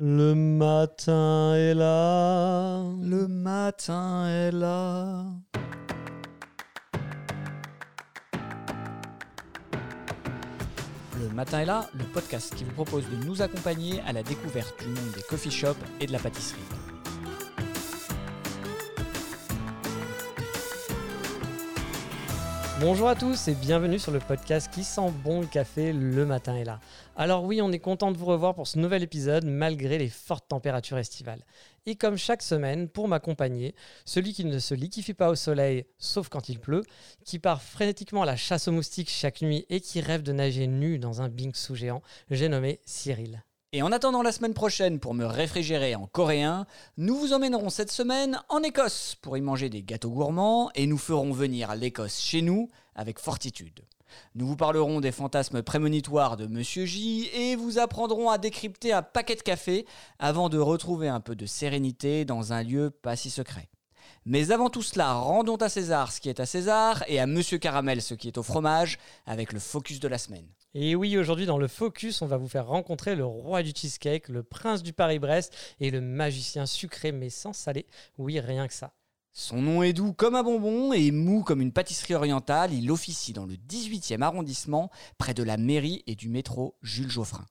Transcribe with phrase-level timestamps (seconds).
[0.00, 2.82] Le matin est là.
[3.00, 5.24] Le matin est là.
[11.16, 14.74] Le matin est là, le podcast qui vous propose de nous accompagner à la découverte
[14.82, 16.58] du monde des coffee shops et de la pâtisserie.
[22.80, 26.56] Bonjour à tous et bienvenue sur le podcast qui sent bon le café le matin
[26.56, 26.80] est là.
[27.14, 30.48] Alors oui, on est content de vous revoir pour ce nouvel épisode malgré les fortes
[30.48, 31.44] températures estivales.
[31.86, 36.28] Et comme chaque semaine, pour m'accompagner, celui qui ne se liquifie pas au soleil sauf
[36.28, 36.82] quand il pleut,
[37.24, 40.66] qui part frénétiquement à la chasse aux moustiques chaque nuit et qui rêve de nager
[40.66, 43.44] nu dans un sous géant, j'ai nommé Cyril.
[43.76, 46.64] Et en attendant la semaine prochaine pour me réfrigérer en coréen,
[46.96, 50.96] nous vous emmènerons cette semaine en Écosse pour y manger des gâteaux gourmands et nous
[50.96, 53.84] ferons venir l'Écosse chez nous avec fortitude.
[54.36, 59.02] Nous vous parlerons des fantasmes prémonitoires de Monsieur J et vous apprendrons à décrypter un
[59.02, 59.86] paquet de café
[60.20, 63.68] avant de retrouver un peu de sérénité dans un lieu pas si secret.
[64.26, 67.58] Mais avant tout cela, rendons à César ce qui est à César et à Monsieur
[67.58, 70.46] Caramel ce qui est au fromage avec le focus de la semaine.
[70.72, 74.28] Et oui, aujourd'hui dans le Focus, on va vous faire rencontrer le roi du cheesecake,
[74.28, 77.86] le prince du Paris-Brest et le magicien sucré mais sans salé.
[78.16, 78.94] Oui, rien que ça.
[79.32, 82.72] Son nom est doux comme un bonbon et mou comme une pâtisserie orientale.
[82.72, 87.44] Il officie dans le 18e arrondissement, près de la mairie et du métro Jules Geoffrin.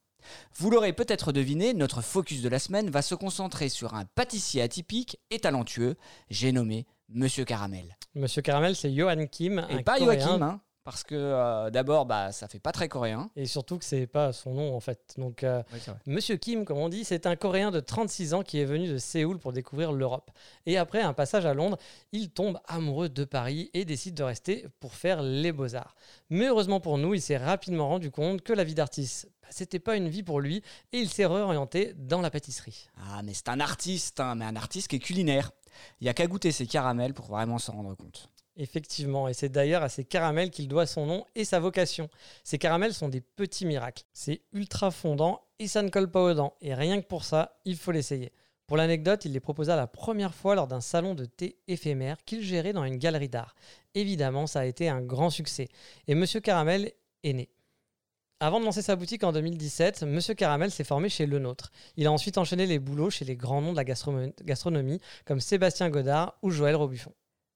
[0.56, 4.62] Vous l'aurez peut-être deviné, notre focus de la semaine va se concentrer sur un pâtissier
[4.62, 5.96] atypique et talentueux,
[6.30, 7.98] j'ai nommé Monsieur Caramel.
[8.16, 9.66] Monsieur Caramel, c'est Johan Kim.
[9.70, 10.20] Et un pas Coréen.
[10.20, 13.30] Joachim, hein, parce que euh, d'abord, bah, ça fait pas très coréen.
[13.36, 15.14] Et surtout que c'est pas son nom en fait.
[15.18, 15.64] Donc, euh,
[16.06, 18.98] Monsieur Kim, comme on dit, c'est un Coréen de 36 ans qui est venu de
[18.98, 20.32] Séoul pour découvrir l'Europe.
[20.66, 21.78] Et après un passage à Londres,
[22.12, 25.96] il tombe amoureux de Paris et décide de rester pour faire les beaux-arts.
[26.30, 29.80] Mais heureusement pour nous, il s'est rapidement rendu compte que la vie d'artiste, bah, c'était
[29.80, 30.62] pas une vie pour lui
[30.92, 32.90] et il s'est réorienté dans la pâtisserie.
[32.98, 35.52] Ah, mais c'est un artiste, hein, mais un artiste qui est culinaire.
[36.02, 38.30] Il y a qu'à goûter ses caramels pour vraiment s'en rendre compte.
[38.56, 42.08] Effectivement, et c'est d'ailleurs à ces caramels qu'il doit son nom et sa vocation.
[42.44, 44.04] Ces caramels sont des petits miracles.
[44.14, 46.56] C'est ultra fondant et ça ne colle pas aux dents.
[46.62, 48.32] Et rien que pour ça, il faut l'essayer.
[48.68, 52.44] Pour l'anecdote, il les proposa la première fois lors d'un salon de thé éphémère qu'il
[52.44, 53.56] gérait dans une galerie d'art.
[53.96, 55.68] Évidemment, ça a été un grand succès.
[56.08, 56.92] Et Monsieur Caramel
[57.24, 57.50] est né.
[58.40, 61.72] Avant de lancer sa boutique en 2017, Monsieur Caramel s'est formé chez Le Nôtre.
[61.98, 65.90] Il a ensuite enchaîné les boulots chez les grands noms de la gastronomie, comme Sébastien
[65.90, 67.14] Godard ou Joël Robuchon.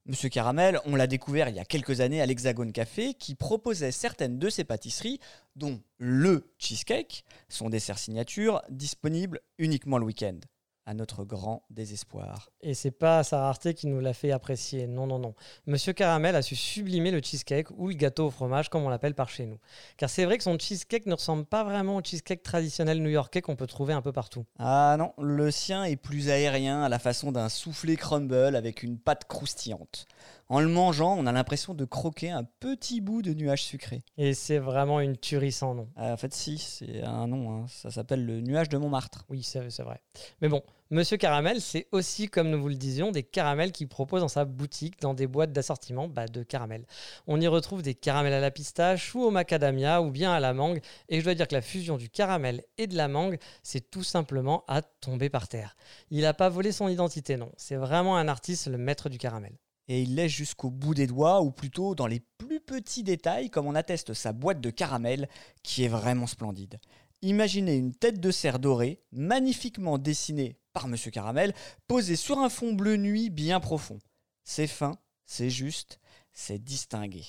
[0.09, 3.91] Monsieur Caramel, on l'a découvert il y a quelques années à l'Hexagone Café, qui proposait
[3.91, 5.19] certaines de ses pâtisseries,
[5.57, 10.39] dont le cheesecake, son dessert signature, disponible uniquement le week-end.
[10.89, 12.49] À notre grand désespoir.
[12.61, 14.87] Et c'est pas sa rareté qui nous l'a fait apprécier.
[14.87, 15.35] Non, non, non.
[15.65, 19.13] Monsieur Caramel a su sublimer le cheesecake ou le gâteau au fromage, comme on l'appelle
[19.13, 19.57] par chez nous.
[19.97, 23.57] Car c'est vrai que son cheesecake ne ressemble pas vraiment au cheesecake traditionnel new-yorkais qu'on
[23.57, 24.45] peut trouver un peu partout.
[24.59, 28.97] Ah non, le sien est plus aérien à la façon d'un soufflé crumble avec une
[28.97, 30.07] pâte croustillante.
[30.47, 34.03] En le mangeant, on a l'impression de croquer un petit bout de nuage sucré.
[34.17, 35.89] Et c'est vraiment une tuerie sans nom.
[35.97, 37.51] Ah, en fait, si, c'est un nom.
[37.51, 37.65] hein.
[37.67, 39.25] Ça s'appelle le nuage de Montmartre.
[39.27, 39.99] Oui, c'est c'est vrai.
[40.41, 44.21] Mais bon, Monsieur Caramel, c'est aussi, comme nous vous le disions, des caramels qu'il propose
[44.21, 46.85] dans sa boutique dans des boîtes d'assortiment bah, de caramel.
[47.27, 50.53] On y retrouve des caramels à la pistache ou au macadamia ou bien à la
[50.53, 50.79] mangue.
[51.09, 54.03] Et je dois dire que la fusion du caramel et de la mangue, c'est tout
[54.03, 55.75] simplement à tomber par terre.
[56.09, 57.51] Il n'a pas volé son identité, non.
[57.57, 59.57] C'est vraiment un artiste, le maître du caramel.
[59.89, 63.67] Et il laisse jusqu'au bout des doigts, ou plutôt dans les plus petits détails, comme
[63.67, 65.27] on atteste sa boîte de caramel,
[65.63, 66.79] qui est vraiment splendide.
[67.21, 71.53] Imaginez une tête de cerf dorée, magnifiquement dessinée par Monsieur Caramel,
[71.87, 73.99] posée sur un fond bleu nuit bien profond.
[74.43, 75.99] C'est fin, c'est juste,
[76.31, 77.23] c'est distingué.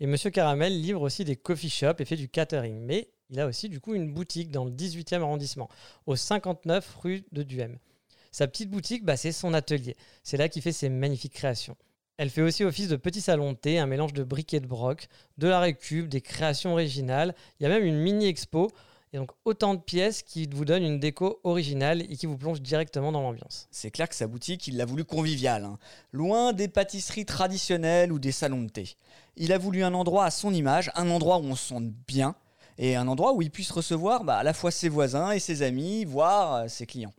[0.00, 2.80] Et Monsieur Caramel livre aussi des coffee shops et fait du catering.
[2.80, 5.68] Mais il a aussi du coup une boutique dans le 18e arrondissement,
[6.06, 7.78] au 59 rue de Duhem.
[8.30, 9.96] Sa petite boutique, bah, c'est son atelier.
[10.22, 11.76] C'est là qu'il fait ses magnifiques créations.
[12.16, 15.08] Elle fait aussi office de petit salon de thé, un mélange de briquet de broc,
[15.38, 17.34] de la récup, des créations originales.
[17.58, 18.70] Il y a même une mini-expo.
[19.14, 22.60] Et donc autant de pièces qui vous donnent une déco originale et qui vous plongent
[22.60, 23.68] directement dans l'ambiance.
[23.70, 25.78] C'est clair que sa boutique, il l'a voulu conviviale, hein.
[26.10, 28.96] loin des pâtisseries traditionnelles ou des salons de thé.
[29.36, 32.34] Il a voulu un endroit à son image, un endroit où on se sente bien,
[32.76, 35.62] et un endroit où il puisse recevoir bah, à la fois ses voisins et ses
[35.62, 37.14] amis, voire euh, ses clients.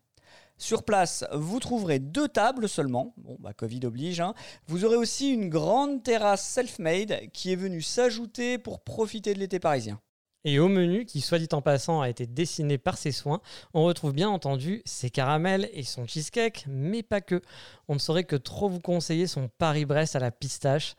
[0.57, 4.33] Sur place, vous trouverez deux tables seulement, bon bah Covid oblige, hein.
[4.67, 9.59] vous aurez aussi une grande terrasse self-made qui est venue s'ajouter pour profiter de l'été
[9.59, 10.01] parisien.
[10.47, 13.41] Et au menu, qui soit dit en passant a été dessiné par ses soins,
[13.73, 17.41] on retrouve bien entendu ses caramels et son cheesecake, mais pas que.
[17.87, 20.95] On ne saurait que trop vous conseiller son Paris-Brest à la pistache.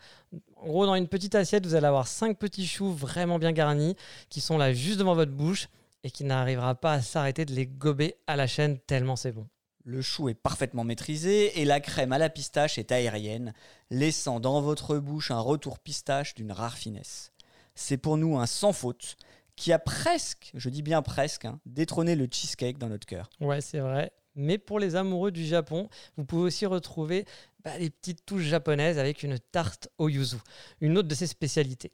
[0.56, 3.94] En gros, dans une petite assiette, vous allez avoir cinq petits choux vraiment bien garnis,
[4.30, 5.68] qui sont là juste devant votre bouche.
[6.02, 9.48] et qui n'arrivera pas à s'arrêter de les gober à la chaîne tellement c'est bon.
[9.84, 13.54] Le chou est parfaitement maîtrisé et la crème à la pistache est aérienne,
[13.90, 17.32] laissant dans votre bouche un retour pistache d'une rare finesse.
[17.74, 19.16] C'est pour nous un sans faute
[19.56, 23.30] qui a presque, je dis bien presque, hein, détrôné le cheesecake dans notre cœur.
[23.40, 24.12] Ouais, c'est vrai.
[24.34, 27.24] Mais pour les amoureux du Japon, vous pouvez aussi retrouver
[27.64, 30.36] bah, les petites touches japonaises avec une tarte au yuzu,
[30.80, 31.92] une autre de ses spécialités.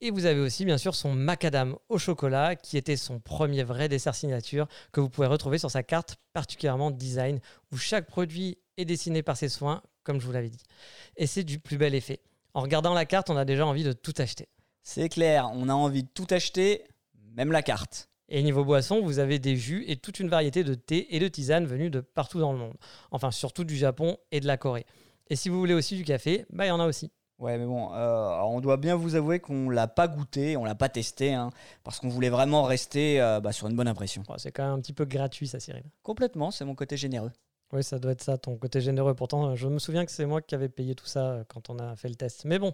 [0.00, 3.88] Et vous avez aussi bien sûr son macadam au chocolat qui était son premier vrai
[3.88, 7.40] dessert signature que vous pouvez retrouver sur sa carte particulièrement design
[7.72, 10.62] où chaque produit est dessiné par ses soins comme je vous l'avais dit.
[11.16, 12.20] Et c'est du plus bel effet.
[12.54, 14.48] En regardant la carte, on a déjà envie de tout acheter.
[14.82, 16.84] C'est clair, on a envie de tout acheter,
[17.38, 18.10] même la carte.
[18.28, 21.28] Et niveau boisson, vous avez des jus et toute une variété de thé et de
[21.28, 22.74] tisanes venus de partout dans le monde.
[23.10, 24.84] Enfin, surtout du Japon et de la Corée.
[25.30, 27.10] Et si vous voulez aussi du café, bah il y en a aussi.
[27.38, 30.74] Ouais, mais bon, euh, on doit bien vous avouer qu'on l'a pas goûté, on l'a
[30.74, 31.50] pas testé, hein,
[31.84, 34.24] parce qu'on voulait vraiment rester euh, bah, sur une bonne impression.
[34.38, 35.84] c'est quand même un petit peu gratuit, ça, Cyril.
[36.02, 37.30] Complètement, c'est mon côté généreux.
[37.72, 39.14] Oui, ça doit être ça, ton côté généreux.
[39.14, 41.78] Pourtant, je me souviens que c'est moi qui avais payé tout ça euh, quand on
[41.78, 42.44] a fait le test.
[42.44, 42.72] Mais bon,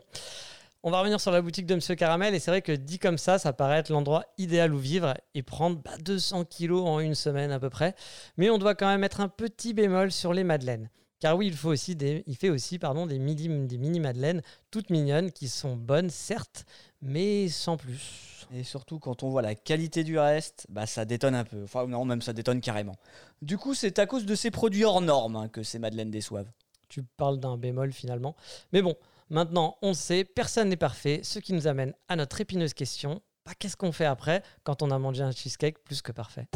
[0.86, 3.16] on va revenir sur la boutique de Monsieur Caramel, et c'est vrai que dit comme
[3.16, 7.14] ça, ça paraît être l'endroit idéal où vivre et prendre 200 bah, kilos en une
[7.14, 7.94] semaine à peu près.
[8.36, 10.90] Mais on doit quand même mettre un petit bémol sur les madeleines.
[11.20, 14.42] Car oui, il, faut aussi des, il fait aussi pardon, des, mini, des mini madeleines
[14.70, 16.66] toutes mignonnes qui sont bonnes, certes,
[17.00, 18.46] mais sans plus.
[18.54, 21.62] Et surtout, quand on voit la qualité du reste, bah ça détonne un peu.
[21.64, 22.96] Enfin, non, même ça détonne carrément.
[23.40, 26.50] Du coup, c'est à cause de ces produits hors normes hein, que ces madeleines déçoivent.
[26.90, 28.36] Tu parles d'un bémol finalement.
[28.74, 28.94] Mais bon,
[29.30, 33.22] maintenant, on sait, personne n'est parfait, ce qui nous amène à notre épineuse question.
[33.46, 36.46] Bah, Qu'est-ce qu'on fait après quand on a mangé un cheesecake plus que parfait?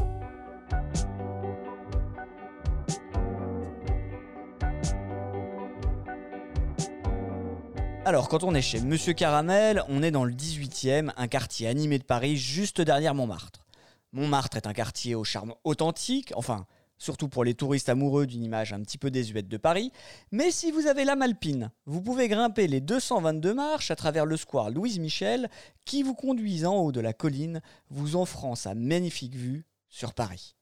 [8.05, 11.99] Alors, quand on est chez Monsieur Caramel, on est dans le 18e, un quartier animé
[11.99, 13.67] de Paris juste derrière Montmartre.
[14.13, 16.67] Montmartre est un quartier au charme authentique, enfin,
[16.99, 19.93] surtout pour les touristes amoureux d'une image un petit peu désuète de Paris.
[20.33, 24.37] Mais si vous avez l'âme alpine, vous pouvez grimper les 222 marches à travers le
[24.37, 25.49] square Louise Michel
[25.85, 30.57] qui vous conduisent en haut de la colline, vous offrant sa magnifique vue sur Paris.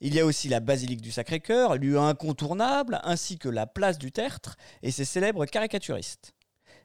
[0.00, 4.12] Il y a aussi la basilique du Sacré-Cœur, lieu incontournable, ainsi que la place du
[4.12, 6.34] Tertre et ses célèbres caricaturistes.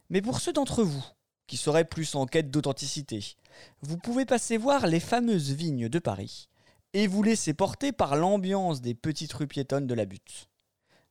[0.09, 1.05] Mais pour ceux d'entre vous
[1.45, 3.35] qui seraient plus en quête d'authenticité,
[3.81, 6.49] vous pouvez passer voir les fameuses vignes de Paris
[6.93, 10.49] et vous laisser porter par l'ambiance des petites rues piétonnes de la butte.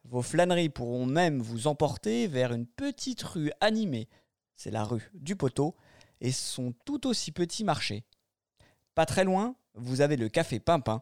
[0.05, 4.09] Vos flâneries pourront même vous emporter vers une petite rue animée,
[4.57, 5.77] c'est la rue du Poteau,
[6.21, 8.05] et son tout aussi petit marché.
[8.95, 11.01] Pas très loin, vous avez le café Pimpin,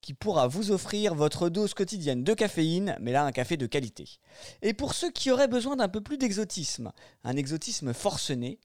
[0.00, 4.18] qui pourra vous offrir votre dose quotidienne de caféine, mais là un café de qualité.
[4.62, 6.92] Et pour ceux qui auraient besoin d'un peu plus d'exotisme,
[7.24, 8.60] un exotisme forcené,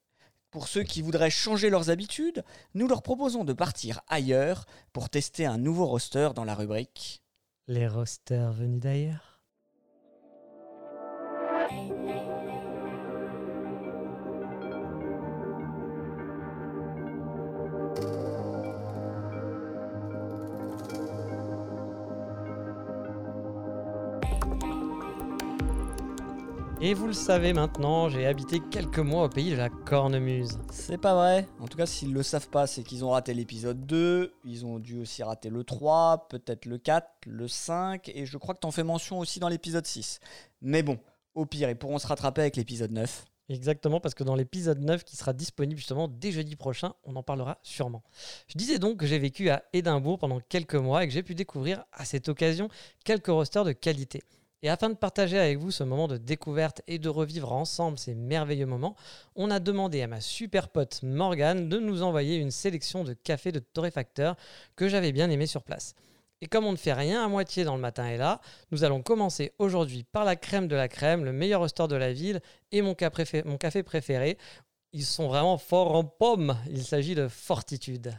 [0.51, 2.43] pour ceux qui voudraient changer leurs habitudes,
[2.75, 7.23] nous leur proposons de partir ailleurs pour tester un nouveau roster dans la rubrique
[7.67, 9.30] Les rosters venus d'ailleurs.
[26.83, 30.57] Et vous le savez maintenant, j'ai habité quelques mois au pays de la cornemuse.
[30.71, 31.47] C'est pas vrai.
[31.59, 34.79] En tout cas, s'ils le savent pas, c'est qu'ils ont raté l'épisode 2, ils ont
[34.79, 38.71] dû aussi rater le 3, peut-être le 4, le 5, et je crois que t'en
[38.71, 40.19] fais mention aussi dans l'épisode 6.
[40.63, 40.97] Mais bon,
[41.35, 43.25] au pire, ils pourront se rattraper avec l'épisode 9.
[43.49, 47.21] Exactement, parce que dans l'épisode 9 qui sera disponible justement dès jeudi prochain, on en
[47.21, 48.01] parlera sûrement.
[48.47, 51.35] Je disais donc que j'ai vécu à Édimbourg pendant quelques mois et que j'ai pu
[51.35, 52.69] découvrir à cette occasion
[53.05, 54.23] quelques rosters de qualité.
[54.63, 58.13] Et afin de partager avec vous ce moment de découverte et de revivre ensemble ces
[58.13, 58.95] merveilleux moments,
[59.35, 63.51] on a demandé à ma super pote Morgane de nous envoyer une sélection de cafés
[63.51, 64.35] de torréfacteurs
[64.75, 65.95] que j'avais bien aimé sur place.
[66.41, 68.39] Et comme on ne fait rien à moitié dans le matin et là,
[68.71, 72.13] nous allons commencer aujourd'hui par la crème de la crème, le meilleur restaurant de la
[72.13, 72.41] ville
[72.71, 72.95] et mon,
[73.45, 74.37] mon café préféré.
[74.93, 76.57] Ils sont vraiment forts en pommes.
[76.69, 78.13] Il s'agit de Fortitude.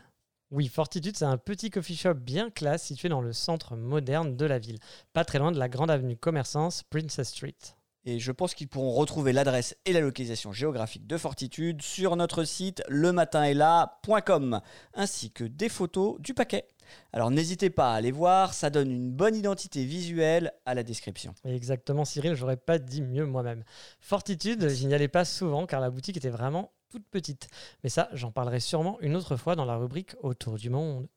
[0.52, 4.44] Oui, Fortitude, c'est un petit coffee shop bien classe situé dans le centre moderne de
[4.44, 4.80] la ville,
[5.14, 7.56] pas très loin de la grande avenue Commerçance, Princess Street.
[8.04, 12.44] Et je pense qu'ils pourront retrouver l'adresse et la localisation géographique de Fortitude sur notre
[12.44, 14.61] site lematinestla.com,
[14.92, 16.68] ainsi que des photos du paquet.
[17.14, 21.35] Alors n'hésitez pas à aller voir, ça donne une bonne identité visuelle à la description.
[21.47, 23.64] Exactement Cyril, j'aurais pas dit mieux moi-même.
[24.00, 27.49] Fortitude, j'y n'y allais pas souvent car la boutique était vraiment toute petite.
[27.82, 31.08] Mais ça, j'en parlerai sûrement une autre fois dans la rubrique Autour du monde.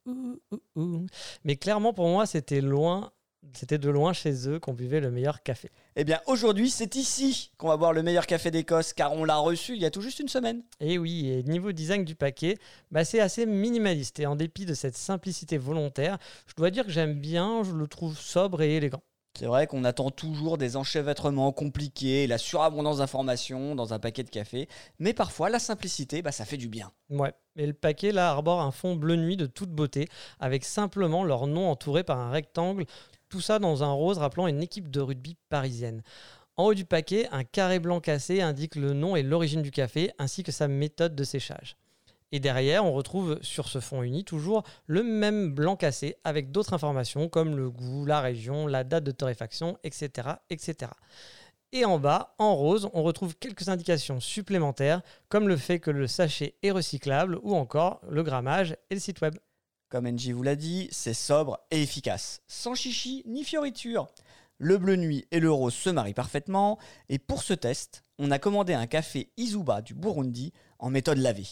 [1.44, 3.12] Mais clairement, pour moi, c'était loin
[3.54, 5.70] C'était de loin chez eux qu'on buvait le meilleur café.
[5.96, 9.38] Eh bien, aujourd'hui, c'est ici qu'on va boire le meilleur café d'Écosse, car on l'a
[9.38, 10.64] reçu il y a tout juste une semaine.
[10.80, 12.58] Et oui, et niveau design du paquet,
[12.92, 14.20] bah, c'est assez minimaliste.
[14.20, 16.18] Et en dépit de cette simplicité volontaire,
[16.48, 19.04] je dois dire que j'aime bien, je le trouve sobre et élégant.
[19.38, 24.30] C'est vrai qu'on attend toujours des enchevêtrements compliqués, la surabondance d'informations dans un paquet de
[24.30, 26.92] café, mais parfois la simplicité, bah, ça fait du bien.
[27.10, 30.08] Ouais, et le paquet là arbore un fond bleu nuit de toute beauté,
[30.40, 32.86] avec simplement leur nom entouré par un rectangle,
[33.28, 36.02] tout ça dans un rose rappelant une équipe de rugby parisienne.
[36.56, 40.12] En haut du paquet, un carré blanc cassé indique le nom et l'origine du café,
[40.18, 41.76] ainsi que sa méthode de séchage.
[42.32, 46.74] Et derrière, on retrouve sur ce fond uni toujours le même blanc cassé avec d'autres
[46.74, 50.92] informations comme le goût, la région, la date de torréfaction, etc., etc.
[51.72, 56.08] Et en bas, en rose, on retrouve quelques indications supplémentaires comme le fait que le
[56.08, 59.36] sachet est recyclable ou encore le grammage et le site web.
[59.90, 64.08] Comme NJ vous l'a dit, c'est sobre et efficace, sans chichi ni fioriture.
[64.58, 66.80] Le bleu nuit et le rose se marient parfaitement,
[67.10, 71.48] et pour ce test, on a commandé un café Izuba du Burundi en méthode lavée.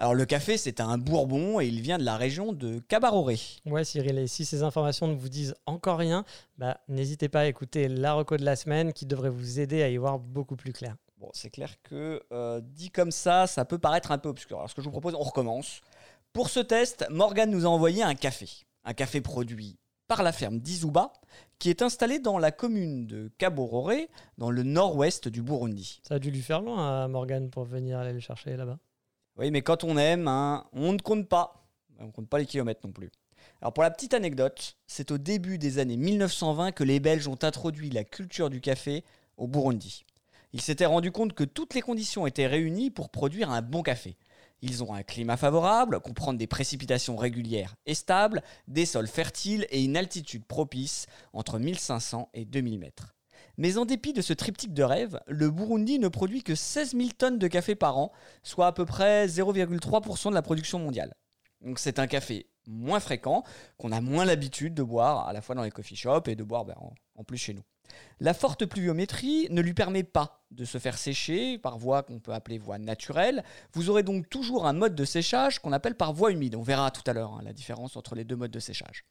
[0.00, 3.40] Alors le café, c'est un bourbon et il vient de la région de Cabaroré.
[3.66, 6.24] Ouais Cyril, et si ces informations ne vous disent encore rien,
[6.56, 9.88] bah, n'hésitez pas à écouter la reco de la semaine qui devrait vous aider à
[9.88, 10.94] y voir beaucoup plus clair.
[11.16, 14.58] Bon, c'est clair que euh, dit comme ça, ça peut paraître un peu obscur.
[14.58, 15.80] Alors ce que je vous propose, on recommence.
[16.32, 18.48] Pour ce test, Morgan nous a envoyé un café.
[18.84, 21.12] Un café produit par la ferme d'Izuba,
[21.58, 26.00] qui est installée dans la commune de Cabororé, dans le nord-ouest du Burundi.
[26.06, 28.78] Ça a dû lui faire loin à Morgan pour venir aller le chercher là-bas.
[29.38, 31.64] Oui, mais quand on aime, hein, on ne compte pas.
[32.00, 33.10] On ne compte pas les kilomètres non plus.
[33.62, 37.38] Alors pour la petite anecdote, c'est au début des années 1920 que les Belges ont
[37.42, 39.04] introduit la culture du café
[39.36, 40.04] au Burundi.
[40.52, 44.16] Ils s'étaient rendus compte que toutes les conditions étaient réunies pour produire un bon café.
[44.60, 49.84] Ils ont un climat favorable, comprendre des précipitations régulières et stables, des sols fertiles et
[49.84, 53.14] une altitude propice entre 1500 et 2000 mètres.
[53.58, 57.08] Mais en dépit de ce triptyque de rêve, le Burundi ne produit que 16 000
[57.18, 58.12] tonnes de café par an,
[58.44, 61.12] soit à peu près 0,3% de la production mondiale.
[61.60, 63.42] Donc c'est un café moins fréquent,
[63.76, 66.44] qu'on a moins l'habitude de boire à la fois dans les coffee shops et de
[66.44, 66.76] boire ben,
[67.16, 67.64] en, plus chez nous.
[68.20, 72.32] La forte pluviométrie ne lui permet pas de se faire sécher par voie qu'on peut
[72.32, 73.42] appeler voie naturelle.
[73.72, 76.54] Vous aurez donc toujours un mode de séchage qu'on appelle par voie humide.
[76.54, 79.04] On verra tout à l'heure hein, la différence entre les deux modes de séchage.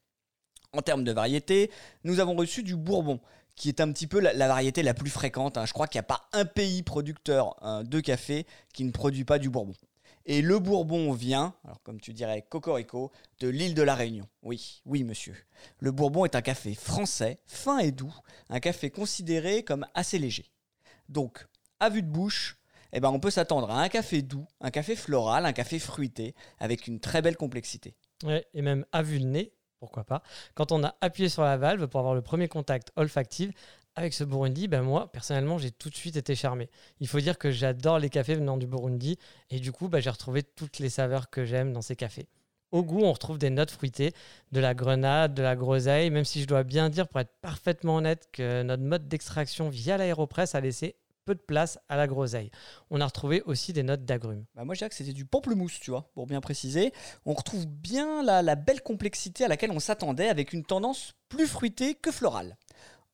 [0.74, 1.72] En termes de variété,
[2.04, 3.20] nous avons reçu du Bourbon,
[3.58, 5.58] qui est un petit peu la, variété la plus fréquente.
[5.58, 5.66] Hein.
[5.66, 9.26] Je crois qu'il n'y a pas un pays producteur hein, de café qui ne produit
[9.26, 9.74] pas du Bourbon.
[10.26, 14.28] Et le Bourbon vient, alors comme tu dirais Cocorico, de l'île de la Réunion.
[14.44, 15.36] Oui, oui monsieur.
[15.80, 18.14] Le Bourbon est un café français, fin et doux,
[18.50, 20.52] un café considéré comme assez léger.
[21.10, 21.48] Donc,
[21.80, 22.58] à vue de bouche,
[22.94, 26.36] eh ben, on peut s'attendre à un café doux, un café floral, un café fruité,
[26.60, 27.96] avec une très belle complexité.
[28.24, 30.22] Ouais, et même à vue de nez, pourquoi pas.
[30.56, 33.52] Quand on a appuyé sur la valve pour avoir le premier contact olfactif,
[33.98, 36.70] avec ce Burundi, ben moi, personnellement, j'ai tout de suite été charmé.
[37.00, 39.18] Il faut dire que j'adore les cafés venant du Burundi,
[39.50, 42.28] et du coup, ben, j'ai retrouvé toutes les saveurs que j'aime dans ces cafés.
[42.72, 44.14] Au goût, on retrouve des notes fruitées,
[44.52, 47.96] de la grenade, de la groseille, même si je dois bien dire, pour être parfaitement
[47.96, 50.96] honnête, que notre mode d'extraction via l'aéropresse a laissé
[51.28, 52.50] peu de place à la groseille.
[52.90, 54.46] On a retrouvé aussi des notes d'agrumes.
[54.56, 56.94] Bah moi je dirais que c'était du pamplemousse, tu vois, pour bien préciser.
[57.26, 61.46] On retrouve bien la, la belle complexité à laquelle on s'attendait avec une tendance plus
[61.46, 62.56] fruitée que florale.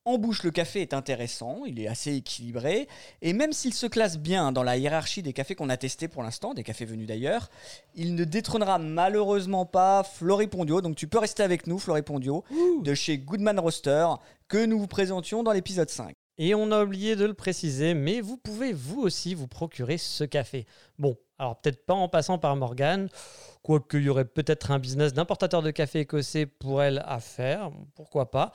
[0.06, 2.88] En bouche, le café est intéressant, il est assez équilibré,
[3.22, 6.22] et même s'il se classe bien dans la hiérarchie des cafés qu'on a testés pour
[6.22, 7.48] l'instant, des cafés venus d'ailleurs,
[7.94, 12.44] il ne détrônera malheureusement pas Floripondio, donc tu peux rester avec nous, Floripondio,
[12.82, 14.06] de chez Goodman Roaster,
[14.46, 16.14] que nous vous présentions dans l'épisode 5.
[16.36, 20.24] Et on a oublié de le préciser, mais vous pouvez vous aussi vous procurer ce
[20.24, 20.66] café.
[20.98, 23.08] Bon, alors peut-être pas en passant par Morgane,
[23.62, 27.70] quoique il y aurait peut-être un business d'importateur de café écossais pour elle à faire,
[27.94, 28.52] pourquoi pas.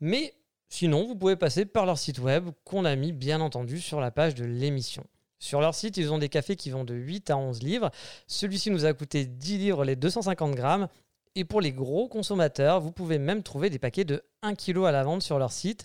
[0.00, 0.34] Mais
[0.68, 4.10] sinon, vous pouvez passer par leur site web qu'on a mis bien entendu sur la
[4.10, 5.04] page de l'émission.
[5.38, 7.90] Sur leur site, ils ont des cafés qui vont de 8 à 11 livres.
[8.26, 10.86] Celui-ci nous a coûté 10 livres les 250 grammes.
[11.34, 14.92] Et pour les gros consommateurs, vous pouvez même trouver des paquets de 1 kg à
[14.92, 15.84] la vente sur leur site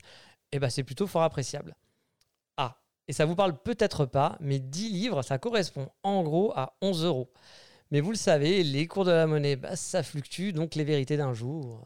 [0.52, 1.76] eh ben c'est plutôt fort appréciable.
[2.58, 2.78] Ah,
[3.08, 7.06] et ça vous parle peut-être pas, mais 10 livres, ça correspond en gros à 11
[7.06, 7.32] euros.
[7.92, 11.16] Mais vous le savez, les cours de la monnaie, bah, ça fluctue, donc les vérités
[11.16, 11.84] d'un jour.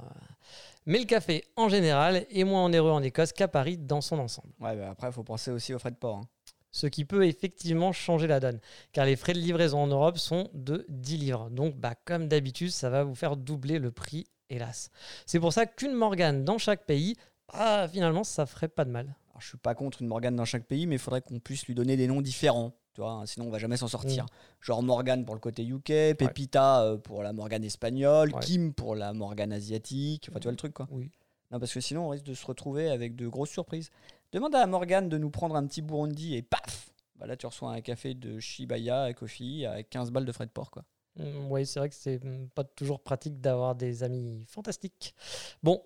[0.88, 4.50] Mais le café, en général, est moins onéreux en Écosse qu'à Paris dans son ensemble.
[4.60, 6.18] Ouais, bah après, il faut penser aussi aux frais de port.
[6.18, 6.28] Hein.
[6.72, 8.60] Ce qui peut effectivement changer la donne,
[8.94, 11.50] car les frais de livraison en Europe sont de 10 livres.
[11.52, 14.90] Donc, bah, comme d'habitude, ça va vous faire doubler le prix, hélas.
[15.26, 17.16] C'est pour ça qu'une Morgane dans chaque pays,
[17.54, 19.16] ah, finalement, ça ferait pas de mal.
[19.30, 21.66] Alors, je suis pas contre une Morgane dans chaque pays, mais il faudrait qu'on puisse
[21.66, 22.74] lui donner des noms différents.
[22.94, 24.26] Tu vois, sinon on va jamais s'en sortir.
[24.26, 24.28] Mm.
[24.60, 29.14] Genre Morgane pour le côté UK, Pepita euh, pour la Morgane espagnole, Kim pour la
[29.14, 30.28] Morgane asiatique.
[30.30, 30.88] Enfin, tu vois le truc quoi.
[30.92, 31.10] Oui.
[31.52, 33.92] Non, parce que sinon, on risque de se retrouver avec de grosses surprises.
[34.32, 37.72] Demande à Morgane de nous prendre un petit Burundi et paf bah Là, tu reçois
[37.72, 40.72] un café de Shibaya à Kofi à 15 balles de frais de port.
[40.72, 40.84] Quoi.
[41.18, 45.14] Mm, oui, c'est vrai que c'est mm, pas toujours pratique d'avoir des amis fantastiques.
[45.62, 45.84] Bon,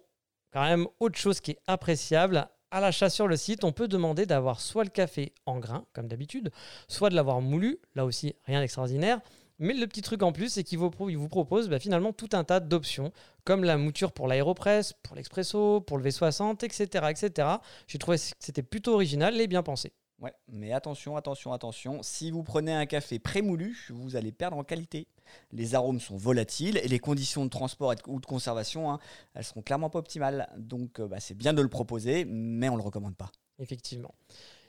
[0.55, 4.25] quand même, autre chose qui est appréciable, à l'achat sur le site, on peut demander
[4.25, 6.49] d'avoir soit le café en grain, comme d'habitude,
[6.87, 9.19] soit de l'avoir moulu, là aussi rien d'extraordinaire.
[9.59, 10.89] Mais le petit truc en plus, c'est qu'il vous,
[11.27, 13.11] propose bah, finalement tout un tas d'options,
[13.43, 17.07] comme la mouture pour l'aéropress, pour l'expresso, pour le V60, etc.
[17.09, 17.49] etc.
[17.87, 19.91] J'ai trouvé que c'était plutôt original et bien pensé.
[20.19, 22.01] Ouais, mais attention, attention, attention.
[22.01, 25.07] Si vous prenez un café prémoulu, vous allez perdre en qualité.
[25.51, 28.99] Les arômes sont volatiles et les conditions de transport ou de conservation, hein,
[29.33, 30.47] elles seront clairement pas optimales.
[30.57, 33.31] Donc, euh, bah, c'est bien de le proposer, mais on le recommande pas.
[33.59, 34.13] Effectivement.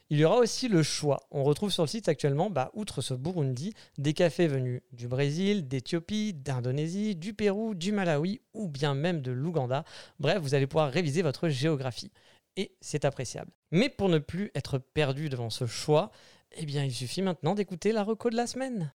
[0.09, 1.21] Il y aura aussi le choix.
[1.33, 5.67] On retrouve sur le site actuellement, bah, outre ce Burundi, des cafés venus du Brésil,
[5.67, 9.85] d'Éthiopie, d'Indonésie, du Pérou, du Malawi ou bien même de l'Ouganda.
[10.21, 12.13] Bref, vous allez pouvoir réviser votre géographie
[12.57, 13.53] et c'est appréciable.
[13.71, 16.11] Mais pour ne plus être perdu devant ce choix,
[16.53, 18.93] eh bien il suffit maintenant d'écouter la reco de la semaine.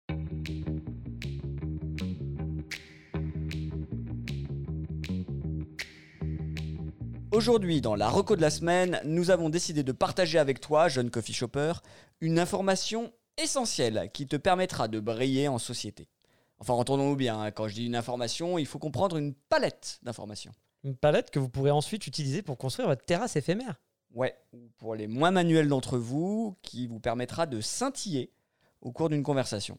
[7.31, 11.09] Aujourd'hui, dans la reco de la semaine, nous avons décidé de partager avec toi, jeune
[11.09, 11.73] coffee shopper,
[12.19, 16.09] une information essentielle qui te permettra de briller en société.
[16.59, 20.51] Enfin, entendons-nous bien, hein, quand je dis une information, il faut comprendre une palette d'informations.
[20.83, 23.79] Une palette que vous pourrez ensuite utiliser pour construire votre terrasse éphémère.
[24.13, 24.35] Ouais,
[24.77, 28.31] pour les moins manuels d'entre vous, qui vous permettra de scintiller
[28.81, 29.77] au cours d'une conversation.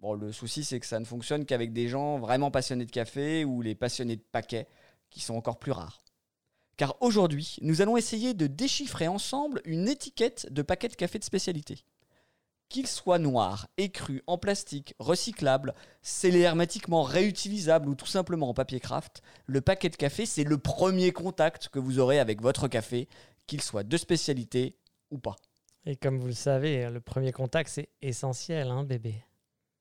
[0.00, 3.44] Bon, le souci, c'est que ça ne fonctionne qu'avec des gens vraiment passionnés de café
[3.44, 4.66] ou les passionnés de paquets,
[5.10, 6.02] qui sont encore plus rares.
[6.76, 11.24] Car aujourd'hui, nous allons essayer de déchiffrer ensemble une étiquette de paquet de café de
[11.24, 11.84] spécialité.
[12.72, 18.80] Qu'il soit noir, écru, en plastique, recyclable, scellé hermétiquement, réutilisable ou tout simplement en papier
[18.80, 23.10] craft, le paquet de café, c'est le premier contact que vous aurez avec votre café,
[23.46, 24.78] qu'il soit de spécialité
[25.10, 25.36] ou pas.
[25.84, 29.22] Et comme vous le savez, le premier contact, c'est essentiel, hein, bébé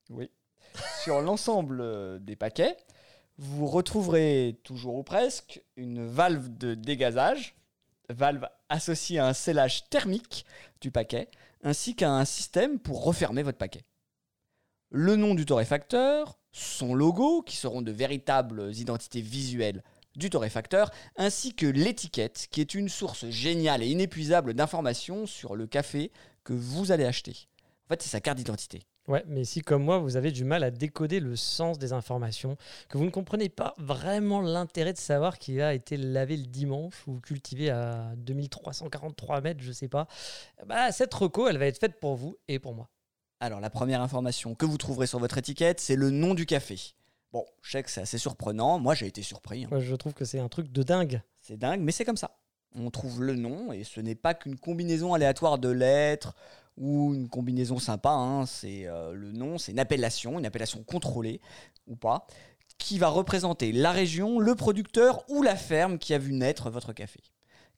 [0.09, 0.29] Oui.
[1.01, 2.75] Sur l'ensemble euh, des paquets,
[3.37, 7.55] vous retrouverez toujours ou presque une valve de dégazage,
[8.09, 10.45] valve associée à un scellage thermique
[10.81, 11.29] du paquet,
[11.63, 13.85] ainsi qu'à un système pour refermer votre paquet.
[14.89, 19.83] Le nom du torréfacteur, son logo, qui seront de véritables identités visuelles
[20.15, 25.67] du torréfacteur, ainsi que l'étiquette, qui est une source géniale et inépuisable d'informations sur le
[25.67, 26.11] café
[26.43, 27.47] que vous allez acheter.
[27.85, 28.83] En fait, c'est sa carte d'identité.
[29.07, 32.55] Ouais, mais si comme moi, vous avez du mal à décoder le sens des informations,
[32.87, 37.07] que vous ne comprenez pas vraiment l'intérêt de savoir qu'il a été lavé le dimanche
[37.07, 40.07] ou cultivé à 2343 mètres, je sais pas,
[40.67, 42.89] bah, cette reco, elle va être faite pour vous et pour moi.
[43.39, 46.79] Alors, la première information que vous trouverez sur votre étiquette, c'est le nom du café.
[47.31, 48.77] Bon, je sais que c'est assez surprenant.
[48.77, 49.65] Moi, j'ai été surpris.
[49.65, 49.79] Hein.
[49.79, 51.21] je trouve que c'est un truc de dingue.
[51.41, 52.37] C'est dingue, mais c'est comme ça.
[52.73, 56.35] On trouve le nom et ce n'est pas qu'une combinaison aléatoire de lettres
[56.77, 61.41] ou une combinaison sympa, hein, c'est euh, le nom, c'est une appellation, une appellation contrôlée
[61.87, 62.25] ou pas,
[62.77, 66.93] qui va représenter la région, le producteur ou la ferme qui a vu naître votre
[66.93, 67.19] café.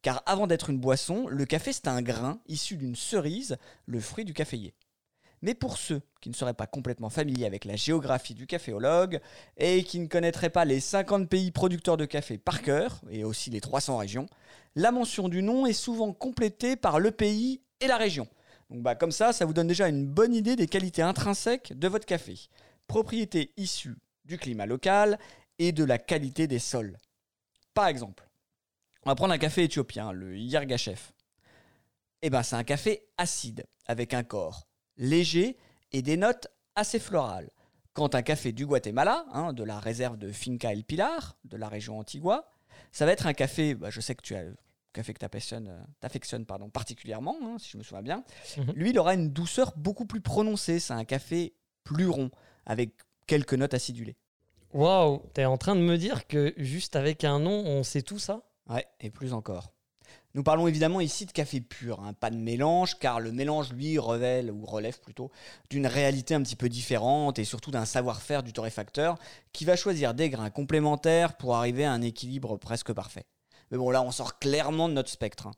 [0.01, 4.25] Car avant d'être une boisson, le café c'est un grain issu d'une cerise, le fruit
[4.25, 4.73] du caféier.
[5.43, 9.19] Mais pour ceux qui ne seraient pas complètement familiers avec la géographie du caféologue
[9.57, 13.49] et qui ne connaîtraient pas les 50 pays producteurs de café par cœur, et aussi
[13.49, 14.25] les 300 régions,
[14.77, 18.29] la mention du nom est souvent complétée par le pays et la région.
[18.69, 21.89] Donc bah, comme ça, ça vous donne déjà une bonne idée des qualités intrinsèques de
[21.89, 22.39] votre café.
[22.87, 25.19] Propriétés issues du climat local
[25.59, 26.97] et de la qualité des sols.
[27.73, 28.29] Par exemple,
[29.05, 31.11] on va prendre un café éthiopien, le Yergachef.
[32.21, 35.57] Eh ben, c'est un café acide, avec un corps léger
[35.91, 37.49] et des notes assez florales.
[37.93, 41.67] Quand un café du Guatemala, hein, de la réserve de Finca El Pilar, de la
[41.67, 42.49] région Antigua,
[42.91, 44.43] ça va être un café, bah, je sais que tu as
[44.93, 48.23] café que t'affectionnes pardon, particulièrement, hein, si je me souviens bien,
[48.57, 48.73] mhm.
[48.75, 50.79] lui, il aura une douceur beaucoup plus prononcée.
[50.79, 51.53] C'est un café
[51.83, 52.31] plus rond,
[52.65, 52.91] avec
[53.27, 54.15] quelques notes acidulées.
[54.73, 58.19] Waouh, t'es en train de me dire que juste avec un nom, on sait tout
[58.19, 58.41] ça?
[58.69, 59.73] Ouais, et plus encore.
[60.35, 63.99] Nous parlons évidemment ici de café pur, hein, pas de mélange, car le mélange, lui,
[63.99, 65.29] révèle, ou relève plutôt,
[65.69, 69.19] d'une réalité un petit peu différente et surtout d'un savoir-faire du torréfacteur
[69.51, 73.25] qui va choisir des grains complémentaires pour arriver à un équilibre presque parfait.
[73.69, 75.45] Mais bon, là, on sort clairement de notre spectre.
[75.47, 75.53] Hein.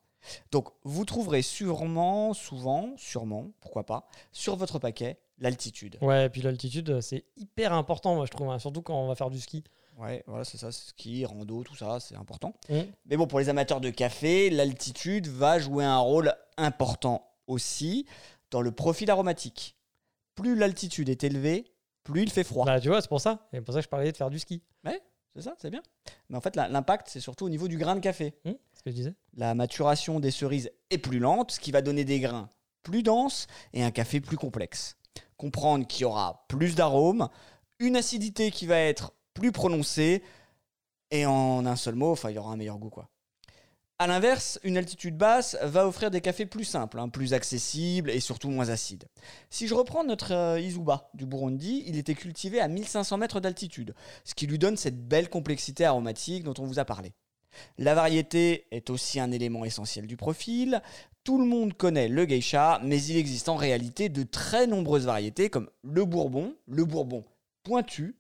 [0.52, 5.98] Donc, vous trouverez sûrement, souvent, sûrement, pourquoi pas, sur votre paquet, l'altitude.
[6.02, 9.16] Ouais, et puis l'altitude, c'est hyper important, moi, je trouve, hein, surtout quand on va
[9.16, 9.64] faire du ski.
[9.98, 12.54] Ouais, voilà, c'est ça, ski, rando, tout ça, c'est important.
[12.70, 12.80] Mmh.
[13.06, 18.06] Mais bon, pour les amateurs de café, l'altitude va jouer un rôle important aussi
[18.52, 19.78] dans le profil aromatique.
[20.36, 21.72] Plus l'altitude est élevée,
[22.04, 22.66] plus il fait froid.
[22.66, 23.48] Bah, tu vois, c'est pour ça.
[23.54, 24.62] C'est pour ça que je parlais de faire du ski.
[24.86, 25.02] Ouais,
[25.34, 25.82] C'est ça, c'est bien.
[26.30, 28.34] Mais en fait, l'impact, c'est surtout au niveau du grain de café.
[28.44, 29.14] C'est ce que je disais.
[29.36, 32.50] La maturation des cerises est plus lente, ce qui va donner des grains
[32.86, 34.96] plus denses et un café plus complexe.
[35.36, 37.28] Comprendre qu'il y aura plus d'arômes,
[37.80, 40.24] une acidité qui va être plus prononcée,
[41.12, 43.10] et en un seul mot, enfin, il y aura un meilleur goût, quoi.
[43.98, 48.20] A l'inverse, une altitude basse va offrir des cafés plus simples, hein, plus accessibles et
[48.20, 49.06] surtout moins acides.
[49.50, 53.96] Si je reprends notre euh, Izuba du Burundi, il était cultivé à 1500 mètres d'altitude,
[54.26, 57.14] ce qui lui donne cette belle complexité aromatique dont on vous a parlé.
[57.78, 60.82] La variété est aussi un élément essentiel du profil.
[61.24, 65.50] Tout le monde connaît le geisha, mais il existe en réalité de très nombreuses variétés
[65.50, 67.24] comme le bourbon, le bourbon
[67.64, 68.18] pointu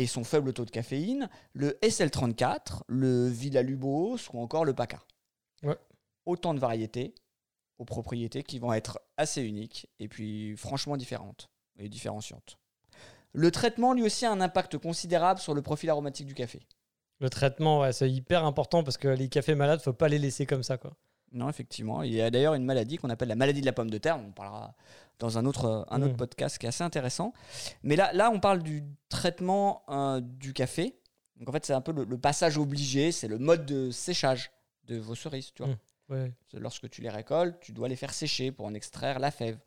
[0.00, 5.02] et son faible taux de caféine, le SL34, le Villa Lubos ou encore le Paca.
[5.62, 5.76] Ouais.
[6.24, 7.14] Autant de variétés
[7.76, 12.56] aux propriétés qui vont être assez uniques et puis franchement différentes et différenciantes.
[13.32, 16.60] Le traitement lui aussi a un impact considérable sur le profil aromatique du café.
[17.18, 20.46] Le traitement, ouais, c'est hyper important parce que les cafés malades, faut pas les laisser
[20.46, 20.78] comme ça.
[20.78, 20.96] Quoi.
[21.32, 22.02] Non, effectivement.
[22.02, 24.18] Il y a d'ailleurs une maladie qu'on appelle la maladie de la pomme de terre.
[24.18, 24.74] On parlera
[25.18, 26.16] dans un autre, un autre Mm.
[26.16, 27.32] podcast qui est assez intéressant.
[27.82, 30.96] Mais là, là on parle du traitement euh, du café.
[31.36, 34.50] Donc en fait, c'est un peu le, le passage obligé, c'est le mode de séchage
[34.84, 35.52] de vos cerises.
[35.54, 35.72] Tu vois.
[35.72, 35.78] Mm.
[36.12, 36.32] Ouais.
[36.50, 39.58] C'est Lorsque tu les récoltes, tu dois les faire sécher pour en extraire la fève.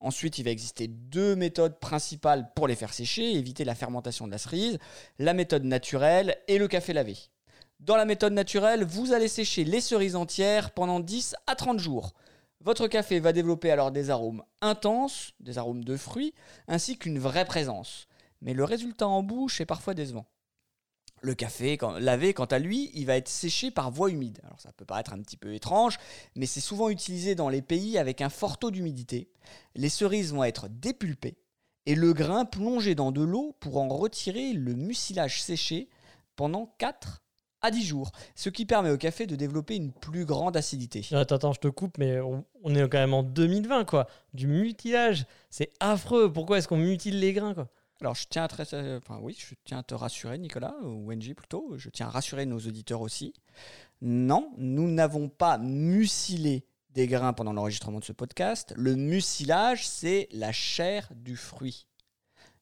[0.00, 4.32] Ensuite, il va exister deux méthodes principales pour les faire sécher, éviter la fermentation de
[4.32, 4.78] la cerise,
[5.18, 7.16] la méthode naturelle et le café lavé.
[7.80, 12.12] Dans la méthode naturelle, vous allez sécher les cerises entières pendant 10 à 30 jours.
[12.60, 16.34] Votre café va développer alors des arômes intenses, des arômes de fruits,
[16.66, 18.08] ainsi qu'une vraie présence.
[18.42, 20.26] Mais le résultat en bouche est parfois décevant.
[21.20, 24.40] Le café lavé, quant à lui, il va être séché par voie humide.
[24.42, 25.98] Alors ça peut paraître un petit peu étrange,
[26.34, 29.30] mais c'est souvent utilisé dans les pays avec un fort taux d'humidité.
[29.76, 31.38] Les cerises vont être dépulpées
[31.86, 35.88] et le grain plongé dans de l'eau pour en retirer le mucilage séché
[36.34, 37.22] pendant 4
[37.62, 41.06] à 10 jours, ce qui permet au café de développer une plus grande acidité.
[41.12, 44.06] Attends, attends, je te coupe, mais on, on est quand même en 2020, quoi.
[44.34, 46.32] Du mutilage, c'est affreux.
[46.32, 47.68] Pourquoi est-ce qu'on mutile les grains, quoi?
[48.00, 51.34] Alors je tiens à te, enfin, oui, je tiens à te rassurer, Nicolas, ou NJ
[51.34, 53.34] plutôt, je tiens à rassurer nos auditeurs aussi.
[54.02, 58.72] Non, nous n'avons pas mucilé des grains pendant l'enregistrement de ce podcast.
[58.76, 61.86] Le mucilage, c'est la chair du fruit.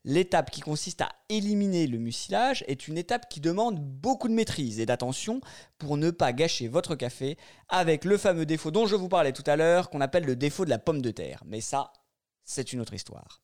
[0.09, 4.79] L'étape qui consiste à éliminer le mucilage est une étape qui demande beaucoup de maîtrise
[4.79, 5.41] et d'attention
[5.79, 7.37] pour ne pas gâcher votre café
[7.69, 10.65] avec le fameux défaut dont je vous parlais tout à l'heure, qu'on appelle le défaut
[10.65, 11.43] de la pomme de terre.
[11.45, 11.93] Mais ça,
[12.45, 13.43] c'est une autre histoire.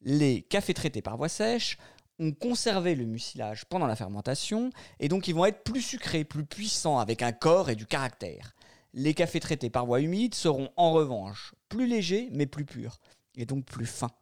[0.00, 1.76] Les cafés traités par voie sèche
[2.18, 4.70] ont conservé le mucilage pendant la fermentation
[5.00, 8.54] et donc ils vont être plus sucrés, plus puissants, avec un corps et du caractère.
[8.94, 13.00] Les cafés traités par voie humide seront en revanche plus légers mais plus purs
[13.36, 14.12] et donc plus fins.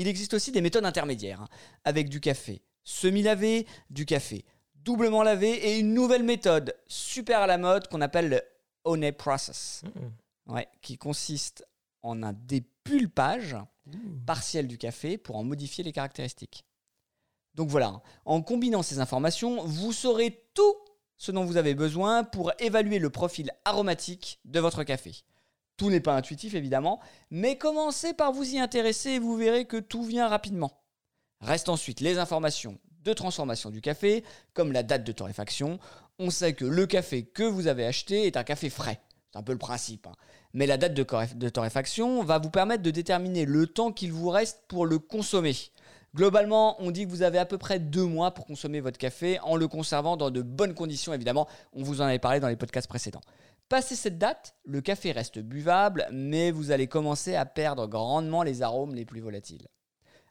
[0.00, 1.48] Il existe aussi des méthodes intermédiaires, hein,
[1.84, 4.46] avec du café semi-lavé, du café
[4.82, 8.42] doublement lavé et une nouvelle méthode super à la mode qu'on appelle le
[8.84, 11.66] Honey Process, Mm, ouais, qui consiste
[12.02, 14.24] en un dépulpage mm.
[14.26, 16.64] partiel du café pour en modifier les caractéristiques.
[17.54, 20.76] Donc voilà, en combinant ces informations, vous saurez tout
[21.18, 25.12] ce dont vous avez besoin pour évaluer le profil aromatique de votre café.
[25.80, 29.78] Tout n'est pas intuitif évidemment, mais commencez par vous y intéresser et vous verrez que
[29.78, 30.72] tout vient rapidement.
[31.40, 35.78] Restent ensuite les informations de transformation du café, comme la date de torréfaction.
[36.18, 39.00] On sait que le café que vous avez acheté est un café frais.
[39.32, 40.06] C'est un peu le principe.
[40.06, 40.12] hein.
[40.52, 44.60] Mais la date de, torréfaction va vous permettre de déterminer le temps qu'il vous reste
[44.68, 45.56] pour le consommer.
[46.14, 49.40] Globalement, on dit que vous avez à peu près deux mois pour consommer votre café
[49.40, 51.48] en le conservant dans de bonnes conditions, évidemment.
[51.72, 53.22] On vous en avait parlé dans les podcasts précédents.
[53.70, 58.62] Passé cette date, le café reste buvable, mais vous allez commencer à perdre grandement les
[58.62, 59.68] arômes les plus volatiles.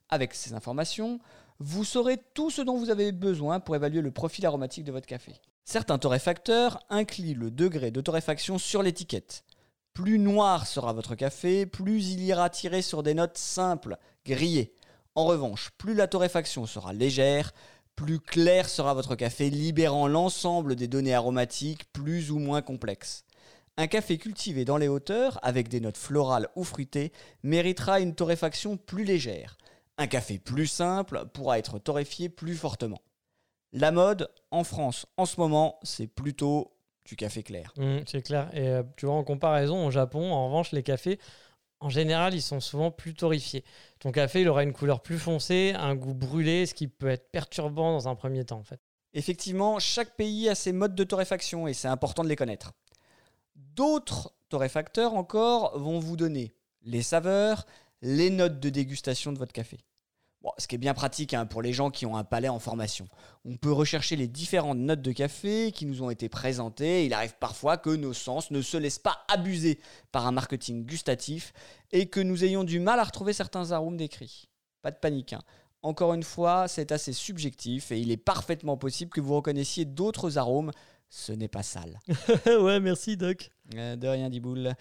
[0.10, 1.22] Avec ces informations,
[1.60, 5.08] vous saurez tout ce dont vous avez besoin pour évaluer le profil aromatique de votre
[5.08, 5.32] café.
[5.64, 9.46] Certains torréfacteurs incluent le degré de torréfaction sur l'étiquette.
[9.94, 14.74] Plus noir sera votre café, plus il ira tirer sur des notes simples, grillées.
[15.16, 17.54] En revanche, plus la torréfaction sera légère,
[17.96, 23.24] plus clair sera votre café, libérant l'ensemble des données aromatiques plus ou moins complexes.
[23.80, 27.14] Un café cultivé dans les hauteurs, avec des notes florales ou fruitées,
[27.44, 29.58] méritera une torréfaction plus légère.
[29.98, 33.00] Un café plus simple pourra être torréfié plus fortement.
[33.72, 36.74] La mode, en France, en ce moment, c'est plutôt
[37.06, 37.72] du café clair.
[37.78, 38.50] Mm, c'est clair.
[38.52, 41.18] Et euh, tu vois, en comparaison, au Japon, en revanche, les cafés,
[41.80, 43.64] en général, ils sont souvent plus torréfiés.
[44.00, 47.32] Ton café, il aura une couleur plus foncée, un goût brûlé, ce qui peut être
[47.32, 48.82] perturbant dans un premier temps, en fait.
[49.14, 52.74] Effectivement, chaque pays a ses modes de torréfaction et c'est important de les connaître.
[53.80, 57.66] D'autres torréfacteurs encore vont vous donner les saveurs,
[58.02, 59.78] les notes de dégustation de votre café.
[60.58, 63.08] Ce qui est bien pratique hein, pour les gens qui ont un palais en formation.
[63.46, 67.06] On peut rechercher les différentes notes de café qui nous ont été présentées.
[67.06, 69.80] Il arrive parfois que nos sens ne se laissent pas abuser
[70.12, 71.54] par un marketing gustatif
[71.94, 74.50] et que nous ayons du mal à retrouver certains arômes décrits.
[74.82, 75.32] Pas de panique.
[75.32, 75.42] hein.
[75.84, 80.38] Encore une fois, c'est assez subjectif et il est parfaitement possible que vous reconnaissiez d'autres
[80.38, 80.72] arômes.
[81.10, 82.00] Ce n'est pas sale.
[82.46, 83.50] ouais, merci Doc.
[83.76, 84.76] Euh, de rien, Diboule.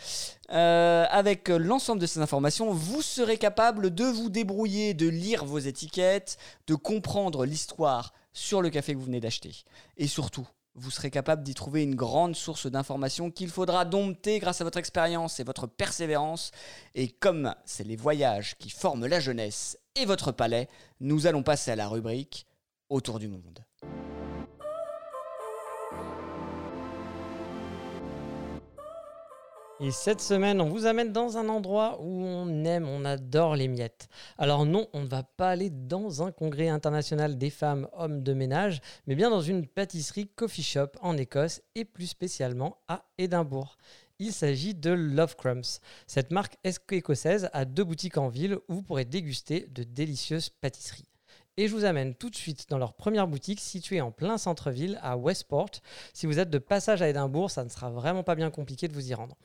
[0.50, 5.58] Euh, avec l'ensemble de ces informations, vous serez capable de vous débrouiller, de lire vos
[5.58, 6.36] étiquettes,
[6.66, 9.64] de comprendre l'histoire sur le café que vous venez d'acheter.
[9.96, 14.60] Et surtout, vous serez capable d'y trouver une grande source d'informations qu'il faudra dompter grâce
[14.60, 16.52] à votre expérience et votre persévérance.
[16.94, 20.68] Et comme c'est les voyages qui forment la jeunesse et votre palais,
[21.00, 22.46] nous allons passer à la rubrique
[22.90, 23.67] Autour du monde.
[29.80, 33.68] Et cette semaine, on vous amène dans un endroit où on aime, on adore les
[33.68, 34.08] miettes.
[34.36, 38.32] Alors non, on ne va pas aller dans un congrès international des femmes hommes de
[38.32, 43.76] ménage, mais bien dans une pâtisserie coffee shop en Écosse et plus spécialement à Édimbourg.
[44.18, 45.78] Il s'agit de Love Crumbs.
[46.08, 46.58] Cette marque
[46.90, 51.06] écossaise a deux boutiques en ville où vous pourrez déguster de délicieuses pâtisseries.
[51.56, 54.98] Et je vous amène tout de suite dans leur première boutique située en plein centre-ville
[55.02, 55.70] à Westport.
[56.14, 58.94] Si vous êtes de passage à Édimbourg, ça ne sera vraiment pas bien compliqué de
[58.94, 59.36] vous y rendre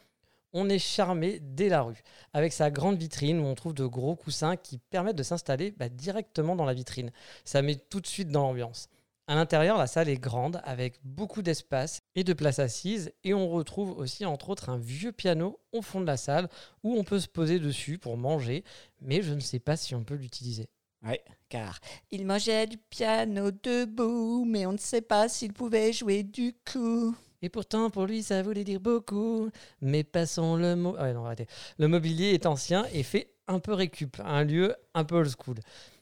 [0.53, 4.15] on est charmé dès la rue, avec sa grande vitrine où on trouve de gros
[4.15, 7.11] coussins qui permettent de s'installer bah, directement dans la vitrine.
[7.43, 8.87] Ça met tout de suite dans l'ambiance.
[9.25, 13.49] À l'intérieur, la salle est grande, avec beaucoup d'espace et de places assises, et on
[13.49, 16.49] retrouve aussi entre autres un vieux piano au fond de la salle
[16.83, 18.65] où on peut se poser dessus pour manger,
[18.99, 20.67] mais je ne sais pas si on peut l'utiliser.
[21.05, 21.15] Oui,
[21.47, 21.79] car
[22.11, 27.15] il mangeait du piano debout, mais on ne sait pas s'il pouvait jouer du coup.
[27.43, 29.49] Et pourtant, pour lui, ça voulait dire beaucoup.
[29.81, 30.95] Mais passons le mot.
[30.97, 31.45] Ah non, arrêtez.
[31.77, 35.57] Le mobilier est ancien et fait un peu récup, un lieu un peu old school.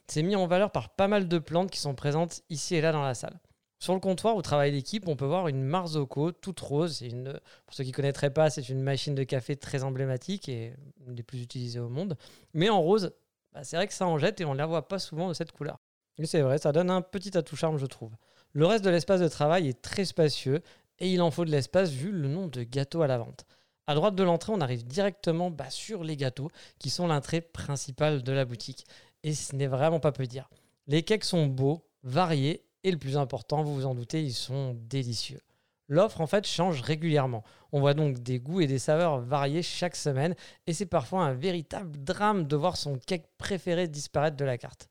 [0.06, 2.92] C'est mis en valeur par pas mal de plantes qui sont présentes ici et là
[2.92, 3.40] dans la salle.
[3.80, 7.00] Sur le comptoir où travaille l'équipe, on peut voir une Marzocco toute rose.
[7.02, 10.74] Une, pour ceux qui ne connaîtraient pas, c'est une machine de café très emblématique et
[11.08, 12.16] une des plus utilisées au monde.
[12.54, 13.10] Mais en rose,
[13.52, 15.34] bah, c'est vrai que ça en jette et on ne la voit pas souvent de
[15.34, 15.80] cette couleur.
[16.18, 18.12] Et c'est vrai, ça donne un petit atout charme, je trouve.
[18.54, 20.60] Le reste de l'espace de travail est très spacieux
[21.02, 23.44] et il en faut de l'espace vu le nombre de gâteaux à la vente.
[23.88, 28.22] À droite de l'entrée, on arrive directement bah, sur les gâteaux qui sont l'entrée principale
[28.22, 28.86] de la boutique.
[29.24, 30.48] Et ce n'est vraiment pas peu dire.
[30.86, 34.76] Les cakes sont beaux, variés et le plus important, vous vous en doutez, ils sont
[34.88, 35.40] délicieux.
[35.88, 37.42] L'offre en fait change régulièrement.
[37.72, 40.36] On voit donc des goûts et des saveurs variés chaque semaine
[40.68, 44.88] et c'est parfois un véritable drame de voir son cake préféré disparaître de la carte.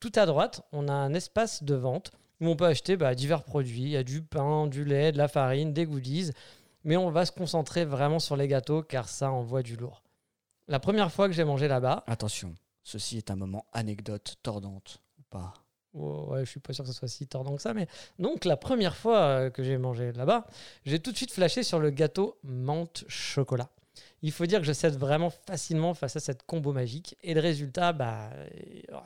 [0.00, 2.10] Tout à droite, on a un espace de vente
[2.42, 3.82] où on peut acheter bah, divers produits.
[3.82, 6.32] Il y a du pain, du lait, de la farine, des goodies.
[6.84, 10.02] Mais on va se concentrer vraiment sur les gâteaux car ça envoie du lourd.
[10.66, 12.02] La première fois que j'ai mangé là-bas.
[12.08, 15.54] Attention, ceci est un moment anecdote tordante ou pas?
[15.94, 17.86] Oh, ouais, je suis pas sûr que ce soit si tordant que ça, mais
[18.18, 20.46] donc la première fois euh, que j'ai mangé là-bas,
[20.86, 23.68] j'ai tout de suite flashé sur le gâteau menthe chocolat.
[24.22, 27.16] Il faut dire que je cède vraiment facilement face à cette combo magique.
[27.22, 28.30] Et le résultat, bah,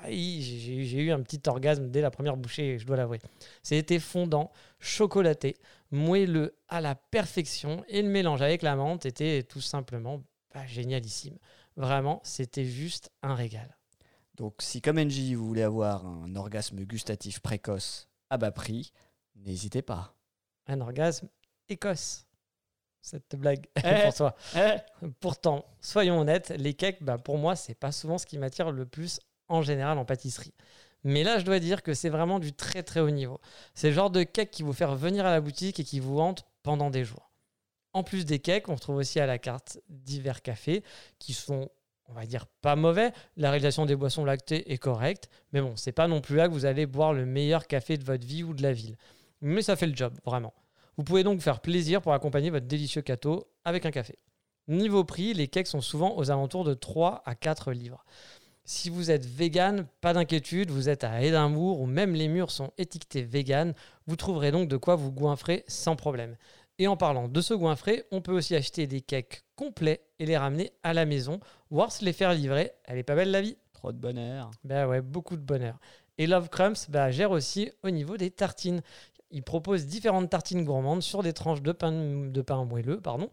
[0.08, 3.20] j'ai eu un petit orgasme dès la première bouchée, je dois l'avouer.
[3.62, 5.56] C'était fondant, chocolaté,
[5.90, 7.82] moelleux à la perfection.
[7.88, 11.38] Et le mélange avec la menthe était tout simplement bah, génialissime.
[11.76, 13.76] Vraiment, c'était juste un régal.
[14.36, 18.92] Donc si comme NJ vous voulez avoir un orgasme gustatif précoce à bas prix,
[19.34, 20.14] n'hésitez pas.
[20.66, 21.28] Un orgasme
[21.68, 22.26] Écosse
[23.06, 24.36] cette blague eh, pour toi.
[24.56, 25.06] Eh.
[25.20, 28.84] Pourtant, soyons honnêtes, les cakes, bah, pour moi, c'est pas souvent ce qui m'attire le
[28.84, 30.54] plus en général en pâtisserie.
[31.04, 33.40] Mais là, je dois dire que c'est vraiment du très très haut niveau.
[33.74, 36.18] C'est le genre de cake qui vous fait venir à la boutique et qui vous
[36.18, 37.30] hante pendant des jours.
[37.92, 40.82] En plus des cakes, on retrouve aussi à la carte divers cafés
[41.20, 41.70] qui sont,
[42.08, 43.12] on va dire, pas mauvais.
[43.36, 46.52] La réalisation des boissons lactées est correcte, mais bon, c'est pas non plus là que
[46.52, 48.96] vous allez boire le meilleur café de votre vie ou de la ville.
[49.40, 50.52] Mais ça fait le job, vraiment.
[50.96, 54.18] Vous pouvez donc faire plaisir pour accompagner votre délicieux gâteau avec un café.
[54.68, 58.04] Niveau prix, les cakes sont souvent aux alentours de 3 à 4 livres.
[58.64, 62.72] Si vous êtes vegan, pas d'inquiétude, vous êtes à Édimbourg où même les murs sont
[62.78, 63.74] étiquetés vegan,
[64.06, 66.36] vous trouverez donc de quoi vous goinfrer sans problème.
[66.78, 70.36] Et en parlant de ce goinfrer, on peut aussi acheter des cakes complets et les
[70.36, 71.38] ramener à la maison,
[71.70, 72.72] voire se les faire livrer.
[72.84, 73.56] Elle est pas belle la vie?
[73.72, 74.50] Trop de bonheur.
[74.64, 75.78] Ben ouais, beaucoup de bonheur.
[76.18, 78.80] Et Love Crumbs bah, gère aussi au niveau des tartines
[79.36, 81.90] il propose différentes tartines gourmandes sur des tranches de pain,
[82.64, 83.30] moelleux pardon,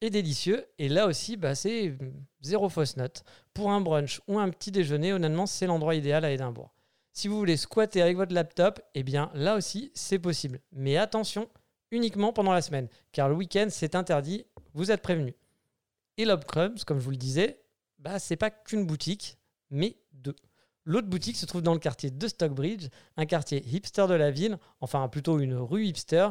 [0.00, 0.66] et délicieux.
[0.80, 1.96] Et là aussi, bah, c'est
[2.42, 3.22] zéro fausse note.
[3.52, 6.74] Pour un brunch ou un petit déjeuner, honnêtement, c'est l'endroit idéal à Édimbourg.
[7.12, 10.58] Si vous voulez squatter avec votre laptop, eh bien là aussi, c'est possible.
[10.72, 11.48] Mais attention,
[11.92, 15.34] uniquement pendant la semaine, car le week-end, c'est interdit, vous êtes prévenus.
[16.18, 17.60] Et Crumbs, comme je vous le disais,
[18.00, 19.38] bah, c'est pas qu'une boutique,
[19.70, 20.34] mais deux.
[20.86, 24.58] L'autre boutique se trouve dans le quartier de Stockbridge, un quartier hipster de la ville,
[24.80, 26.28] enfin plutôt une rue hipster,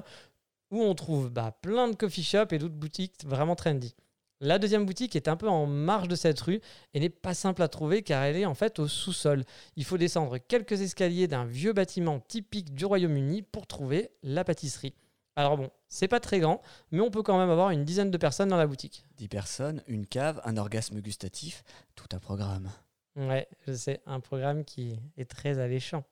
[0.70, 3.96] où on trouve bah, plein de coffee shops et d'autres boutiques vraiment trendy.
[4.40, 6.60] La deuxième boutique est un peu en marge de cette rue
[6.94, 9.44] et n'est pas simple à trouver car elle est en fait au sous-sol.
[9.78, 14.96] Il faut descendre quelques escaliers d'un vieux bâtiment typique du Royaume-Uni pour trouver la pâtisserie.
[15.36, 16.62] Alors bon, c'est pas très grand,
[16.92, 19.06] mais on peut quand même avoir une dizaine de personnes dans la boutique.
[19.18, 21.64] 10 personnes, une cave, un orgasme gustatif,
[21.96, 22.70] tout un programme.
[23.16, 26.04] Ouais, je sais, un programme qui est très alléchant.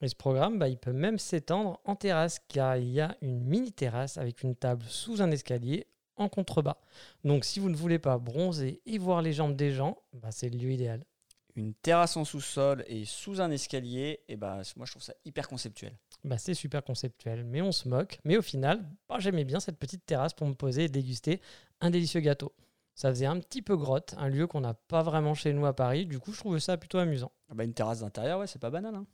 [0.00, 3.40] Et ce programme, bah, il peut même s'étendre en terrasse, car il y a une
[3.44, 6.78] mini terrasse avec une table sous un escalier en contrebas.
[7.24, 10.48] Donc si vous ne voulez pas bronzer et voir les jambes des gens, bah, c'est
[10.48, 11.04] le lieu idéal.
[11.54, 15.48] Une terrasse en sous-sol et sous un escalier, et bah, moi je trouve ça hyper
[15.48, 15.96] conceptuel.
[16.24, 18.18] Bah, c'est super conceptuel, mais on se moque.
[18.24, 21.40] Mais au final, bah, j'aimais bien cette petite terrasse pour me poser et déguster
[21.80, 22.52] un délicieux gâteau.
[22.96, 25.76] Ça faisait un petit peu grotte, un lieu qu'on n'a pas vraiment chez nous à
[25.76, 26.06] Paris.
[26.06, 27.30] Du coup, je trouvais ça plutôt amusant.
[27.50, 28.94] Ah bah, une terrasse d'intérieur, ouais, c'est pas banal.
[28.94, 29.06] Hein.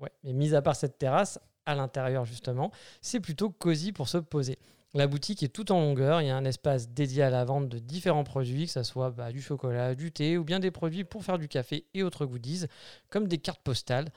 [0.00, 4.18] Ouais, mais mis à part cette terrasse, à l'intérieur justement, c'est plutôt cosy pour se
[4.18, 4.58] poser.
[4.94, 7.70] La boutique est tout en longueur, il y a un espace dédié à la vente
[7.70, 11.04] de différents produits, que ce soit bah, du chocolat, du thé ou bien des produits
[11.04, 12.66] pour faire du café et autres goodies,
[13.08, 14.12] comme des cartes postales.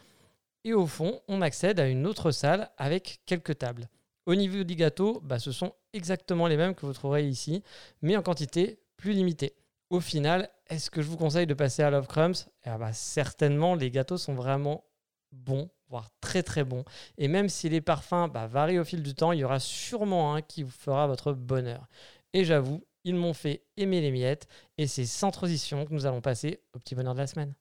[0.66, 3.88] Et au fond, on accède à une autre salle avec quelques tables.
[4.26, 7.64] Au niveau des gâteaux, bah, ce sont exactement les mêmes que vous trouverez ici,
[8.02, 9.54] mais en quantité plus limitée.
[9.92, 12.48] Au final, est-ce que je vous conseille de passer à Love Crumbs?
[12.66, 14.84] Eh bah, Certainement, les gâteaux sont vraiment
[15.32, 16.84] bons, voire très très bons.
[17.20, 20.34] Et même si les parfums bah, varient au fil du temps, il y aura sûrement
[20.34, 21.88] un qui vous fera votre bonheur.
[22.34, 24.48] Et j'avoue, ils m'ont fait aimer les miettes,
[24.80, 27.54] et c'est sans transition que nous allons passer au petit bonheur de la semaine.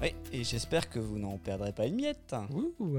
[0.00, 2.34] Oui, et j'espère que vous n'en perdrez pas une miette.
[2.52, 2.98] Ouh.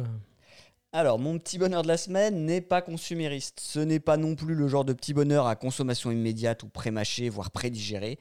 [0.92, 3.60] Alors, mon petit bonheur de la semaine n'est pas consumériste.
[3.60, 7.30] Ce n'est pas non plus le genre de petit bonheur à consommation immédiate ou pré-mâché,
[7.30, 8.18] voire pré-digéré.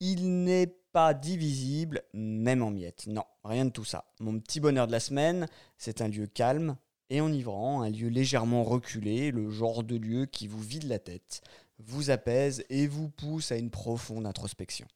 [0.00, 3.06] Il n'est pas divisible, même en miettes.
[3.06, 4.06] Non, rien de tout ça.
[4.18, 5.46] Mon petit bonheur de la semaine,
[5.78, 6.76] c'est un lieu calme
[7.10, 11.42] et enivrant, un lieu légèrement reculé, le genre de lieu qui vous vide la tête,
[11.78, 14.86] vous apaise et vous pousse à une profonde introspection.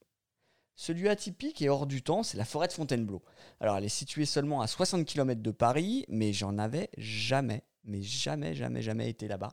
[0.81, 3.21] Ce lieu atypique et hors du temps, c'est la forêt de Fontainebleau.
[3.61, 8.01] Alors, elle est située seulement à 60 km de Paris, mais j'en avais jamais, mais
[8.01, 9.53] jamais, jamais, jamais été là-bas.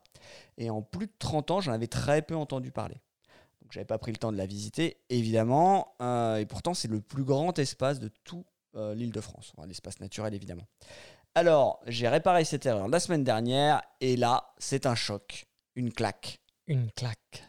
[0.58, 2.96] Et en plus de 30 ans, j'en avais très peu entendu parler.
[3.62, 5.96] Donc, j'avais pas pris le temps de la visiter, évidemment.
[6.02, 8.46] euh, et pourtant, c'est le plus grand espace de tout
[8.78, 9.52] euh, l'île de France.
[9.58, 10.66] Enfin, l'espace naturel, évidemment.
[11.36, 16.40] Alors, j'ai réparé cette erreur la semaine dernière, et là, c'est un choc, une claque
[16.68, 17.44] Une claque.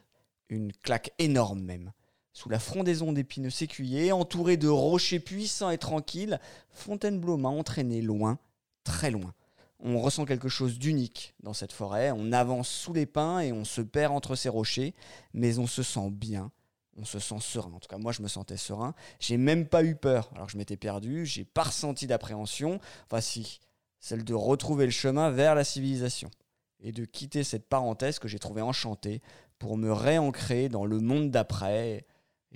[0.48, 1.92] une claque énorme même.
[2.38, 6.38] Sous la frondaison d'épineux sécuyers, entouré de rochers puissants et tranquilles,
[6.70, 8.38] Fontainebleau m'a entraîné loin,
[8.84, 9.34] très loin.
[9.80, 13.64] On ressent quelque chose d'unique dans cette forêt, on avance sous les pins et on
[13.64, 14.94] se perd entre ces rochers,
[15.34, 16.52] mais on se sent bien,
[16.96, 17.72] on se sent serein.
[17.72, 18.94] En tout cas, moi je me sentais serein.
[19.18, 22.78] J'ai même pas eu peur, alors je m'étais perdu, j'ai pas ressenti d'appréhension.
[23.06, 23.58] Enfin si,
[23.98, 26.30] celle de retrouver le chemin vers la civilisation
[26.78, 29.22] et de quitter cette parenthèse que j'ai trouvée enchantée
[29.58, 32.06] pour me réancrer dans le monde d'après.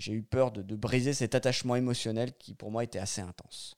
[0.02, 3.76] J'ai eu peur de, briser cet attachement émotionnel qui pour moi était assez intense.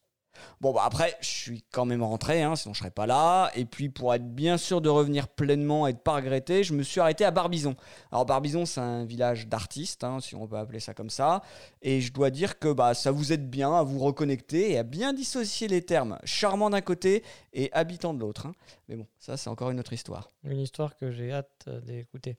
[0.62, 3.50] Bon bah après, je suis quand même rentré, hein, sinon je serais pas là.
[3.54, 6.82] Et puis pour être bien sûr de revenir pleinement et de pas regretter, je me
[6.82, 7.76] suis arrêté à Barbizon.
[8.10, 11.42] Alors Barbizon, c'est un village d'artistes, hein, si on peut appeler ça comme ça.
[11.82, 14.82] Et je dois dire que bah, ça vous aide bien à vous reconnecter et à
[14.82, 18.46] bien dissocier les termes charmant d'un côté et habitant de l'autre.
[18.46, 18.54] hein.
[18.88, 20.30] Mais bon, ça c'est encore une autre histoire.
[20.44, 22.36] Une histoire que j'ai hâte euh, d'écouter.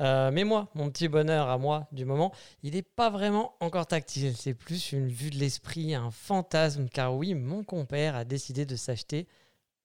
[0.00, 2.32] Euh, mais moi, mon petit bonheur à moi du moment,
[2.62, 4.36] il n'est pas vraiment encore tactile.
[4.36, 6.88] C'est plus une vue de l'esprit, un fantasme.
[6.88, 9.26] Car oui, mon compère a décidé de s'acheter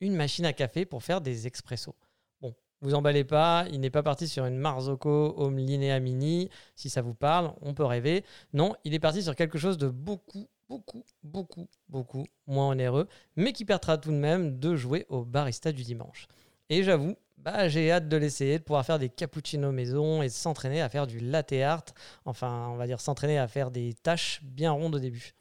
[0.01, 1.95] une machine à café pour faire des expressos.
[2.41, 6.49] Bon, vous emballez pas, il n'est pas parti sur une Marzocco Home Linea Mini.
[6.75, 8.23] Si ça vous parle, on peut rêver.
[8.53, 13.53] Non, il est parti sur quelque chose de beaucoup, beaucoup, beaucoup, beaucoup moins onéreux, mais
[13.53, 16.27] qui permettra tout de même de jouer au barista du dimanche.
[16.69, 20.81] Et j'avoue, bah, j'ai hâte de l'essayer, de pouvoir faire des cappuccinos maison et s'entraîner
[20.81, 21.85] à faire du latte art.
[22.25, 25.33] Enfin, on va dire s'entraîner à faire des tâches bien rondes au début.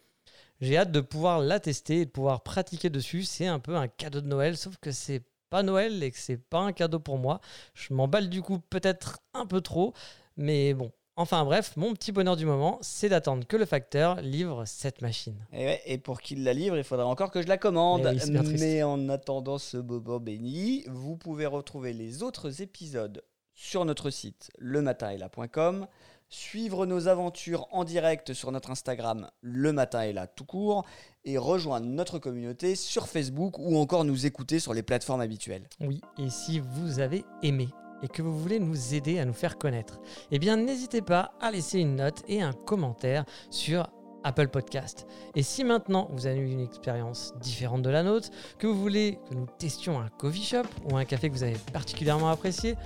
[0.61, 3.25] J'ai hâte de pouvoir la tester et de pouvoir pratiquer dessus.
[3.25, 6.39] C'est un peu un cadeau de Noël, sauf que c'est pas Noël et que c'est
[6.39, 7.41] pas un cadeau pour moi.
[7.75, 9.93] Je m'emballe du coup peut-être un peu trop,
[10.37, 10.93] mais bon.
[11.17, 15.37] Enfin bref, mon petit bonheur du moment, c'est d'attendre que le facteur livre cette machine.
[15.53, 18.11] Et, ouais, et pour qu'il la livre, il faudra encore que je la commande.
[18.11, 18.57] Eh oui.
[18.59, 24.51] Mais en attendant ce bobo béni, vous pouvez retrouver les autres épisodes sur notre site
[24.59, 25.87] lematinetla.com,
[26.31, 30.87] suivre nos aventures en direct sur notre Instagram Le Matin est là tout court
[31.27, 35.69] et rejoindre notre communauté sur Facebook ou encore nous écouter sur les plateformes habituelles.
[35.81, 37.69] Oui, et si vous avez aimé
[38.03, 40.01] et que vous voulez nous aider à nous faire connaître,
[40.31, 43.89] eh bien n'hésitez pas à laisser une note et un commentaire sur
[44.25, 45.07] Apple Podcast.
[45.35, 49.19] Et si maintenant vous avez eu une expérience différente de la nôtre, que vous voulez
[49.29, 52.77] que nous testions un coffee shop ou un café que vous avez particulièrement apprécié,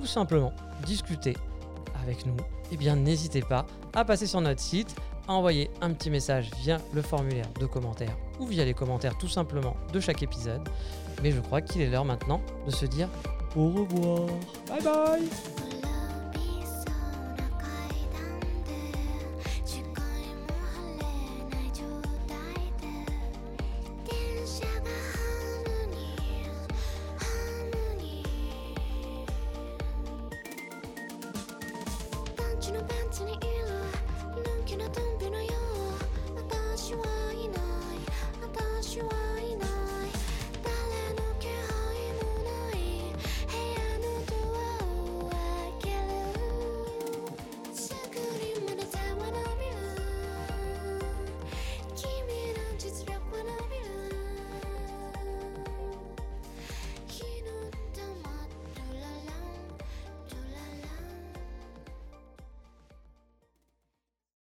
[0.00, 0.52] ou simplement
[0.86, 1.36] discuter
[2.02, 2.36] avec nous,
[2.70, 4.94] eh bien n'hésitez pas à passer sur notre site,
[5.28, 9.28] à envoyer un petit message via le formulaire de commentaires ou via les commentaires tout
[9.28, 10.68] simplement de chaque épisode.
[11.22, 13.08] Mais je crois qu'il est l'heure maintenant de se dire
[13.56, 14.28] au revoir.
[14.68, 15.61] Bye bye